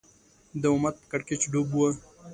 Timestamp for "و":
1.73-1.77